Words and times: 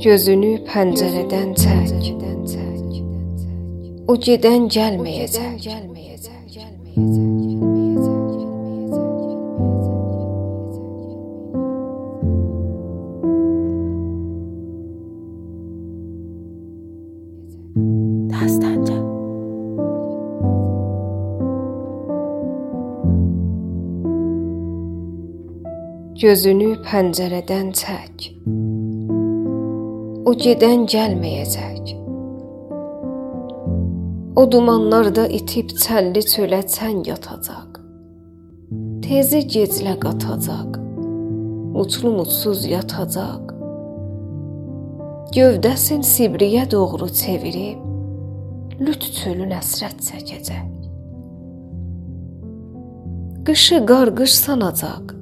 Gözünü 0.00 0.50
pəncərədən 0.64 1.50
çək. 1.60 2.06
O 4.08 4.14
gedən 4.16 4.62
gəlməyəcək. 4.72 5.66
Dastanca. 18.32 18.96
Gözünü 26.24 26.72
pəncərədən 26.88 27.72
çək. 27.84 28.30
O 30.30 30.34
gedən 30.38 30.84
gəlməyəcək. 30.86 31.88
O 34.38 34.42
dumanlarda 34.52 35.24
itib 35.38 35.72
çəlli 35.82 36.20
çölə 36.32 36.60
çən 36.74 37.00
yatacaq. 37.08 37.80
Tezi 39.06 39.40
geclə 39.54 39.96
qatacaq. 40.04 40.76
Uçlu 41.82 42.12
mutsuz 42.18 42.60
yatacaq. 42.72 43.48
Gövdəsin 45.34 46.04
sibriyə 46.12 46.62
doğru 46.74 47.08
çevirib 47.22 47.80
lüt 48.86 49.08
çölün 49.16 49.56
əsrət 49.56 50.04
çəkəcək. 50.10 50.68
Qışı 53.48 53.80
qarqış 53.90 54.38
sanacaq. 54.44 55.16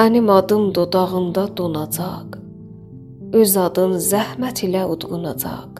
Mənim 0.00 0.28
adım 0.36 0.68
dodağında 0.74 1.46
donacaq. 1.56 2.39
Öz 3.30 3.52
adın 3.56 3.92
zəhmət 4.02 4.64
ilə 4.66 4.80
udğunacaq. 4.90 5.76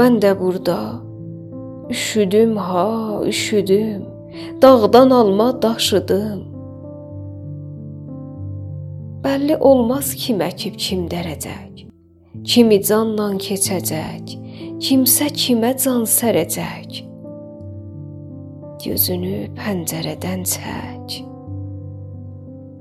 Mən 0.00 0.14
də 0.24 0.30
burada 0.40 0.78
üşüdüm 1.90 2.56
ha, 2.56 3.20
üşüdüm. 3.26 4.06
Dağdan 4.62 5.10
alma 5.10 5.62
daşıdım. 5.62 6.40
Bəlli 9.24 9.56
olmaz 9.56 10.14
kim 10.16 10.40
əkib 10.40 10.78
kim 10.80 11.04
dərəcək. 11.12 11.84
Kimi 12.44 12.78
canla 12.82 13.28
keçəcək, 13.46 14.32
kimsə 14.80 15.28
kimə 15.36 15.74
can 15.82 16.08
sərəcək. 16.08 17.02
Gözünü 18.86 19.52
pəncərədən 19.60 20.48
çək. 20.54 21.31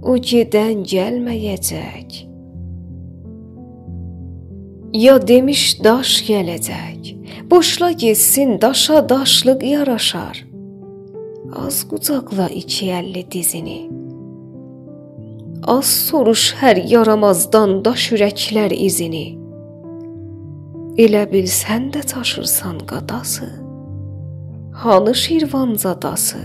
O 0.02 0.16
gedən 0.18 0.82
gəlməyəcək. 0.82 2.16
Ya 4.98 5.16
demiş 5.28 5.84
daş 5.84 6.14
gələcək. 6.28 7.12
Boşla 7.52 7.92
getsin, 7.92 8.62
daşa 8.62 9.10
daşlıq 9.10 9.64
yaraşar. 9.64 10.46
Az 11.56 11.84
qucaqla 11.90 12.48
iki 12.50 12.90
əlli 12.98 13.24
dizini. 13.32 13.82
Az 15.64 15.86
soruş 15.86 16.44
hər 16.62 16.82
yaramazdan 16.94 17.84
daş 17.86 18.08
ürəklər 18.16 18.74
izini. 18.74 19.28
Elə 20.98 21.24
bil 21.32 21.46
sən 21.46 21.92
də 21.94 22.02
taşırsan 22.14 22.80
qadası. 22.90 23.52
Hanı 24.74 25.16
Şirvanzadası? 25.16 26.42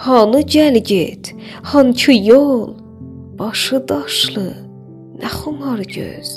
Hanı 0.00 0.40
gəl 0.40 0.78
get? 0.78 1.34
Hanki 1.62 2.12
yol? 2.24 2.74
Başı 3.38 3.88
daşlı, 3.88 4.48
nə 5.20 5.28
xumar 5.38 5.78
göz. 5.78 6.30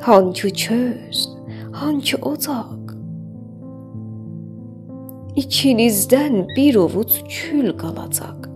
Hanki 0.00 0.50
köz? 0.52 1.18
Hanki 1.72 2.16
ocaq? 2.16 2.82
İkinizdən 5.42 6.56
bir 6.56 6.74
ovuc 6.74 7.12
kül 7.34 7.70
qalacaq. 7.78 8.50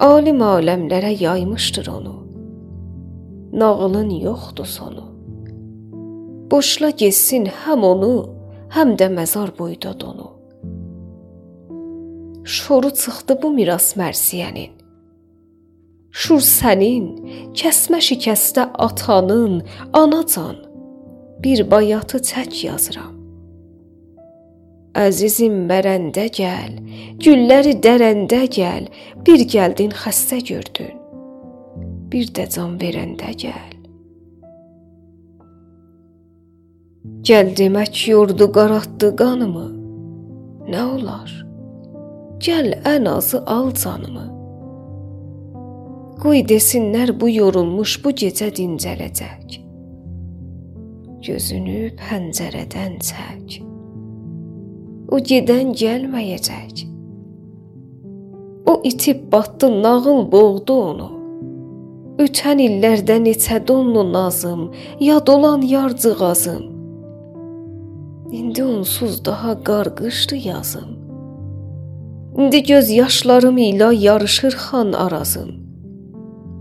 Alim 0.00 0.40
aləmlərə 0.54 1.12
yaymışdır 1.24 1.86
onu. 1.98 2.16
Nağılın 3.52 4.10
yoxdur 4.10 4.70
sonu. 4.78 5.04
Boşla 6.50 6.90
getsin 6.90 7.50
həm 7.64 7.80
onu, 7.92 8.14
həm 8.70 8.94
də 9.00 9.10
məzar 9.18 9.50
boyda 9.58 10.00
donu. 10.00 10.27
Şoru 12.48 12.90
çıxdı 13.00 13.34
bu 13.42 13.48
miras 13.56 13.88
mərsiyənin. 14.00 14.72
Şur 16.20 16.40
sənin, 16.40 17.06
kəsmə 17.58 17.98
şikəstə 18.08 18.62
atanın, 18.86 19.60
anacan. 19.92 20.56
Bir 21.44 21.60
bayatı 21.70 22.18
çək 22.28 22.54
yazıram. 22.66 23.12
Əzizim 25.04 25.58
mərəndə 25.70 26.24
gəl, 26.38 26.78
gülləri 27.24 27.74
dərəndə 27.84 28.40
gəl, 28.56 28.86
bir 29.26 29.44
gəldin 29.54 29.92
xəstə 30.02 30.38
gördün. 30.50 30.94
Bir 32.12 32.32
də 32.36 32.46
can 32.54 32.78
verəndə 32.80 33.34
gəl. 33.42 33.74
Gəl 37.28 37.52
demək 37.60 38.08
yurdu 38.08 38.48
qaraltdı 38.56 39.12
qanımı. 39.20 39.66
Nə 40.72 40.82
olar? 40.96 41.47
Gəl 42.38 42.74
ən 42.86 43.08
azı 43.10 43.40
al 43.46 43.72
canımı. 43.74 44.26
Qoy 46.22 46.42
desinlər 46.46 47.10
bu 47.20 47.28
yorulmuş 47.30 47.96
bu 48.04 48.10
gecə 48.20 48.48
dincələcək. 48.54 49.56
Gözünü 51.26 51.80
pəncərədən 51.98 52.94
çək. 53.08 53.56
O 55.10 55.18
gedən 55.30 55.72
gəlməyəcək. 55.80 56.84
O 58.70 58.80
itib 58.84 59.32
batdı, 59.32 59.70
nağıl 59.82 60.22
boğdu 60.32 60.78
onu. 60.90 61.08
Ötən 62.22 62.62
illərdə 62.62 63.18
neçə 63.24 63.58
donlu 63.66 64.12
nazım, 64.12 64.68
yad 65.00 65.28
olan 65.28 65.62
yarcığazım. 65.62 66.62
İndi 68.30 68.64
onsuz 68.64 69.24
daha 69.24 69.62
qarqışdı 69.64 70.36
yazım. 70.36 70.97
İndi 72.38 72.62
göz 72.62 72.90
yaşlarım 72.90 73.56
ilə 73.58 73.94
yarışır 73.94 74.52
xan 74.52 74.92
arazım. 74.92 75.50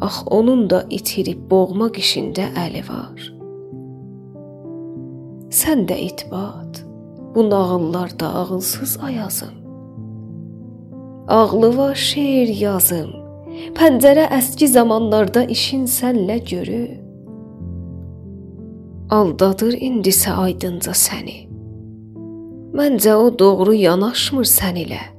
Ax 0.02 0.16
onun 0.26 0.70
da 0.70 0.86
itirib 0.90 1.42
boğmaq 1.52 2.00
işində 2.02 2.46
əli 2.58 2.80
var. 2.88 3.18
Sən 5.54 5.84
də 5.90 5.98
itbat 6.06 6.80
bu 7.36 7.50
nağıllarda 7.50 8.28
ağılsız 8.28 8.98
ayazım. 9.04 9.54
Ağlı 11.28 11.78
var 11.78 11.96
şeir 11.96 12.50
yazım. 12.62 13.12
Pəncərə 13.78 14.26
əski 14.40 14.68
zamanlarda 14.68 15.44
işin 15.44 15.84
sənlə 15.86 16.40
görü. 16.54 16.88
Aldadır 19.10 19.78
indisə 19.90 20.34
aydınca 20.46 20.92
səni. 20.92 21.38
Məncə 22.74 23.14
o 23.14 23.30
doğru 23.40 23.74
yanaşmır 23.74 24.50
sən 24.54 24.82
ilə. 24.86 25.17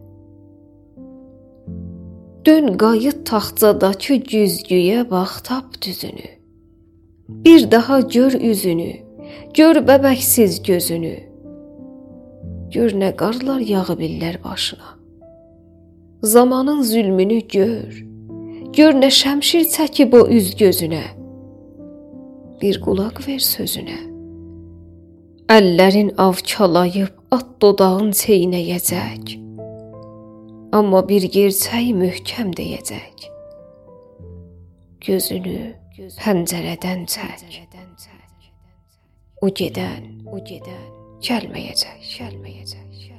Dön 2.49 2.79
qayıt 2.81 3.19
taxtadakı 3.29 4.15
güzgüyə 4.31 5.11
bax 5.11 5.33
tap 5.47 5.83
düzünü. 5.83 6.29
Bir 7.29 7.71
daha 7.71 8.01
gör 8.01 8.33
üzünü, 8.33 8.93
gör 9.55 9.77
bəbəksiz 9.89 10.55
gözünü. 10.69 11.17
Gör 12.75 12.95
nə 13.03 13.11
qarlar 13.21 13.61
yağıb 13.61 14.01
illər 14.07 14.39
başına. 14.45 14.89
Zamanın 16.23 16.83
zülmünü 16.83 17.41
gör. 17.57 17.91
Gör 18.77 18.97
nə 19.03 19.11
şəmşir 19.21 19.67
çəkib 19.75 20.17
o 20.17 20.23
üz 20.29 20.55
gözünə. 20.63 21.03
Bir 22.63 22.81
qulaq 22.81 23.21
ver 23.27 23.43
sözünə. 23.45 23.99
Əllərin 25.59 26.15
avkalayıb 26.17 27.13
at 27.31 27.53
dodağın 27.61 28.11
çeynəyəcək. 28.23 29.48
Amma 30.73 31.01
bir 31.09 31.25
gerçək 31.33 31.95
möhkəm 31.97 32.51
deyəcək. 32.59 33.23
Gözünü 35.07 35.61
pəncərədən 36.19 37.07
çək. 37.09 37.47
O 39.41 39.49
gedən, 39.49 40.11
o 40.29 40.43
gedən 40.45 40.85
gəlməyəcək, 41.25 42.05
gəlməyəcək. 42.19 43.18